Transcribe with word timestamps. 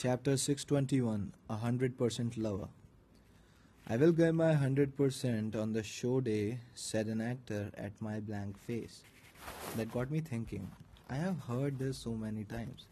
Chapter 0.00 0.36
621 0.36 1.32
A 1.50 1.56
Hundred 1.56 1.98
Percent 1.98 2.36
Lover. 2.36 2.68
I 3.88 3.96
will 3.96 4.12
give 4.12 4.32
my 4.32 4.52
hundred 4.52 4.96
percent 4.96 5.56
on 5.56 5.72
the 5.72 5.82
show 5.82 6.20
day, 6.20 6.60
said 6.76 7.08
an 7.08 7.20
actor 7.20 7.72
at 7.76 8.00
my 8.00 8.20
blank 8.20 8.60
face. 8.60 9.00
That 9.76 9.90
got 9.90 10.12
me 10.12 10.20
thinking. 10.20 10.70
I 11.10 11.16
have 11.16 11.40
heard 11.48 11.80
this 11.80 11.98
so 11.98 12.12
many 12.12 12.44
times, 12.44 12.86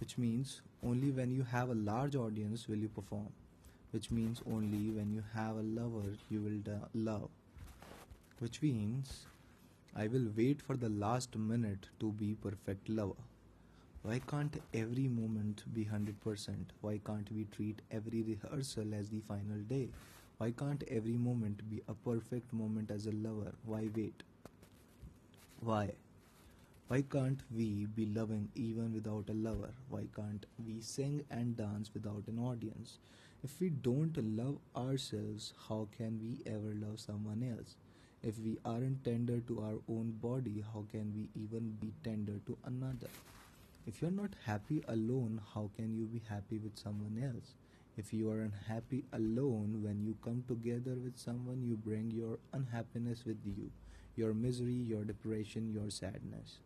which 0.00 0.16
means 0.16 0.62
only 0.82 1.10
when 1.10 1.30
you 1.30 1.42
have 1.42 1.68
a 1.68 1.74
large 1.74 2.16
audience 2.16 2.66
will 2.68 2.78
you 2.78 2.88
perform, 2.88 3.28
which 3.90 4.10
means 4.10 4.40
only 4.50 4.88
when 4.88 5.12
you 5.12 5.22
have 5.34 5.56
a 5.56 5.68
lover 5.82 6.08
you 6.30 6.40
will 6.40 6.60
do- 6.72 6.88
love, 6.94 7.28
which 8.38 8.62
means 8.62 9.26
I 9.94 10.06
will 10.06 10.28
wait 10.34 10.62
for 10.62 10.78
the 10.78 10.88
last 10.88 11.36
minute 11.36 11.90
to 12.00 12.12
be 12.12 12.34
perfect 12.34 12.88
lover. 12.88 13.26
Why 14.06 14.20
can't 14.20 14.62
every 14.72 15.08
moment 15.08 15.64
be 15.74 15.84
100%? 15.84 16.54
Why 16.80 17.00
can't 17.04 17.28
we 17.32 17.44
treat 17.50 17.82
every 17.90 18.22
rehearsal 18.22 18.94
as 18.94 19.08
the 19.08 19.18
final 19.18 19.58
day? 19.68 19.88
Why 20.38 20.52
can't 20.52 20.84
every 20.88 21.16
moment 21.16 21.68
be 21.68 21.82
a 21.88 21.94
perfect 21.94 22.52
moment 22.52 22.92
as 22.92 23.06
a 23.06 23.10
lover? 23.10 23.50
Why 23.64 23.88
wait? 23.96 24.22
Why? 25.58 25.90
Why 26.86 27.02
can't 27.02 27.40
we 27.52 27.86
be 27.86 28.06
loving 28.06 28.48
even 28.54 28.94
without 28.94 29.28
a 29.28 29.34
lover? 29.34 29.70
Why 29.88 30.04
can't 30.14 30.46
we 30.64 30.80
sing 30.80 31.24
and 31.28 31.56
dance 31.56 31.90
without 31.92 32.28
an 32.28 32.38
audience? 32.38 32.98
If 33.42 33.60
we 33.60 33.70
don't 33.70 34.16
love 34.36 34.58
ourselves, 34.76 35.52
how 35.68 35.88
can 35.98 36.20
we 36.22 36.48
ever 36.48 36.76
love 36.80 37.00
someone 37.00 37.42
else? 37.42 37.74
If 38.22 38.38
we 38.38 38.56
aren't 38.64 39.02
tender 39.02 39.40
to 39.40 39.60
our 39.62 39.80
own 39.88 40.16
body, 40.22 40.62
how 40.72 40.84
can 40.92 41.12
we 41.12 41.28
even 41.42 41.76
be 41.80 41.92
tender 42.04 42.38
to 42.46 42.56
another? 42.64 43.10
If 43.86 44.02
you're 44.02 44.10
not 44.10 44.34
happy 44.44 44.82
alone, 44.88 45.40
how 45.54 45.70
can 45.76 45.96
you 45.96 46.06
be 46.06 46.20
happy 46.28 46.58
with 46.58 46.76
someone 46.76 47.22
else? 47.22 47.54
If 47.96 48.12
you 48.12 48.30
are 48.32 48.40
unhappy 48.40 49.04
alone, 49.12 49.80
when 49.82 50.04
you 50.04 50.16
come 50.24 50.42
together 50.48 50.96
with 50.96 51.16
someone, 51.16 51.62
you 51.62 51.76
bring 51.76 52.10
your 52.10 52.38
unhappiness 52.52 53.24
with 53.24 53.38
you, 53.44 53.70
your 54.16 54.34
misery, 54.34 54.72
your 54.72 55.04
depression, 55.04 55.72
your 55.72 55.88
sadness. 55.90 56.58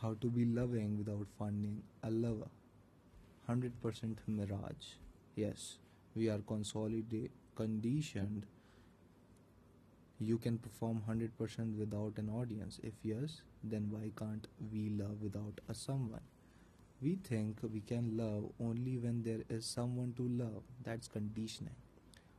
How 0.00 0.14
to 0.20 0.30
be 0.30 0.44
loving 0.44 0.96
without 0.96 1.26
finding 1.36 1.82
a 2.04 2.10
lover. 2.10 2.48
100% 3.48 3.72
mirage. 4.28 4.94
Yes, 5.34 5.78
we 6.14 6.28
are 6.28 6.38
consolidate, 6.38 7.32
conditioned. 7.56 8.46
You 10.20 10.36
can 10.38 10.58
perform 10.58 11.02
100% 11.08 11.78
without 11.78 12.14
an 12.16 12.28
audience. 12.28 12.80
If 12.82 12.94
yes, 13.04 13.42
then 13.62 13.88
why 13.88 14.10
can't 14.16 14.48
we 14.72 14.90
love 14.90 15.22
without 15.22 15.60
a 15.68 15.74
someone? 15.74 16.22
We 17.00 17.14
think 17.22 17.58
we 17.62 17.80
can 17.80 18.16
love 18.16 18.50
only 18.60 18.98
when 18.98 19.22
there 19.22 19.44
is 19.48 19.64
someone 19.64 20.14
to 20.16 20.26
love. 20.26 20.64
That's 20.82 21.06
conditioning. 21.06 21.76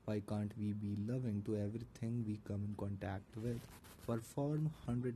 Why 0.03 0.21
can't 0.27 0.51
we 0.59 0.73
be 0.73 0.97
loving 1.07 1.41
to 1.45 1.55
everything 1.55 2.25
we 2.27 2.41
come 2.45 2.65
in 2.67 2.75
contact 2.77 3.37
with? 3.37 3.61
Perform 4.05 4.71
100%. 4.89 5.13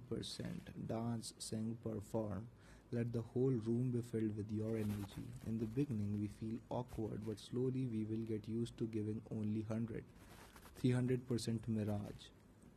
Dance, 0.87 1.33
sing, 1.39 1.77
perform. 1.83 2.47
Let 2.93 3.11
the 3.11 3.23
whole 3.33 3.59
room 3.65 3.91
be 3.91 4.01
filled 4.01 4.37
with 4.37 4.49
your 4.49 4.77
energy. 4.77 5.27
In 5.47 5.59
the 5.59 5.65
beginning, 5.65 6.17
we 6.17 6.29
feel 6.39 6.59
awkward, 6.69 7.21
but 7.27 7.39
slowly 7.39 7.87
we 7.87 8.05
will 8.05 8.23
get 8.25 8.47
used 8.47 8.77
to 8.77 8.85
giving 8.85 9.21
only 9.31 9.65
100. 9.67 10.03
300% 10.81 11.59
mirage. 11.67 12.29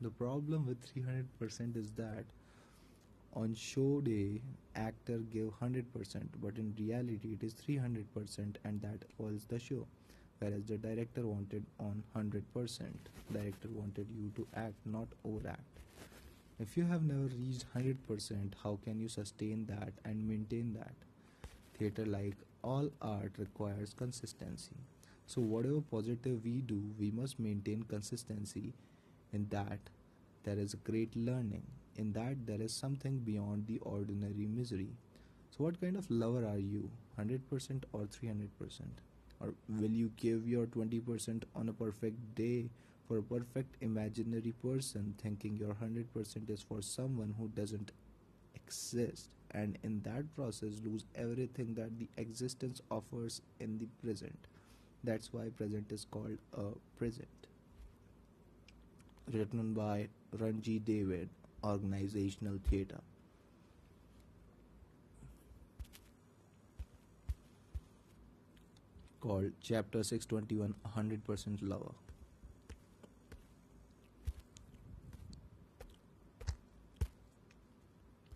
The 0.02 0.10
problem 0.10 0.66
with 0.66 0.78
300% 0.94 1.74
is 1.74 1.90
that 1.92 2.24
on 3.32 3.54
show 3.54 4.00
day 4.02 4.42
actor 4.74 5.18
give 5.32 5.50
100% 5.58 5.84
but 6.42 6.58
in 6.58 6.74
reality 6.78 7.32
it 7.32 7.42
is 7.42 7.54
300% 7.54 8.56
and 8.64 8.80
that 8.82 9.04
was 9.16 9.46
the 9.46 9.58
show. 9.58 9.86
Whereas 10.38 10.64
the 10.64 10.76
director 10.76 11.26
wanted 11.26 11.64
on 11.80 12.02
100% 12.14 12.42
director 13.32 13.68
wanted 13.70 14.06
you 14.10 14.30
to 14.36 14.46
act 14.54 14.74
not 14.84 15.08
overact. 15.24 15.62
If 16.60 16.76
you 16.76 16.84
have 16.84 17.02
never 17.02 17.28
reached 17.34 17.64
100% 17.74 18.52
how 18.62 18.78
can 18.84 19.00
you 19.00 19.08
sustain 19.08 19.64
that 19.66 19.94
and 20.04 20.28
maintain 20.28 20.74
that? 20.74 20.94
Theater 21.78 22.04
like 22.04 22.36
all 22.62 22.90
art 23.00 23.32
requires 23.38 23.94
consistency. 23.94 24.76
So 25.26 25.40
whatever 25.40 25.80
positive 25.80 26.44
we 26.44 26.60
do 26.60 26.82
we 26.98 27.10
must 27.10 27.40
maintain 27.40 27.82
consistency 27.84 28.74
in 29.36 29.46
that 29.50 29.90
there 30.44 30.58
is 30.58 30.74
a 30.74 30.84
great 30.90 31.16
learning 31.16 31.66
in 31.96 32.12
that 32.12 32.46
there 32.46 32.60
is 32.60 32.72
something 32.72 33.18
beyond 33.18 33.66
the 33.66 33.78
ordinary 33.78 34.46
misery. 34.46 34.90
So 35.50 35.64
what 35.64 35.80
kind 35.80 35.96
of 35.96 36.10
lover 36.10 36.46
are 36.46 36.58
you? 36.58 36.90
100% 37.18 37.84
or 37.92 38.02
300% 38.02 38.48
or 39.40 39.54
will 39.68 39.90
you 39.90 40.10
give 40.16 40.46
your 40.48 40.66
20% 40.66 41.44
on 41.54 41.68
a 41.68 41.72
perfect 41.72 42.34
day 42.34 42.68
for 43.06 43.18
a 43.18 43.22
perfect 43.22 43.76
imaginary 43.80 44.52
person 44.62 45.14
thinking 45.22 45.56
your 45.56 45.74
100% 45.74 46.50
is 46.50 46.62
for 46.62 46.82
someone 46.82 47.34
who 47.38 47.48
doesn't 47.48 47.92
exist 48.54 49.28
and 49.52 49.78
in 49.82 50.00
that 50.02 50.34
process 50.34 50.80
lose 50.84 51.04
everything 51.14 51.74
that 51.74 51.98
the 51.98 52.08
existence 52.16 52.80
offers 52.90 53.40
in 53.60 53.78
the 53.78 53.88
present? 54.04 54.48
That's 55.04 55.32
why 55.32 55.48
present 55.56 55.92
is 55.92 56.06
called 56.10 56.38
a 56.56 56.64
present 56.98 57.46
written 59.32 59.74
by 59.74 60.08
Ranji 60.38 60.78
David 60.78 61.28
organizational 61.64 62.58
theater. 62.70 63.00
Called 69.20 69.52
Chapter 69.60 70.02
621 70.04 70.74
100% 70.96 71.58
Lover. 71.62 71.94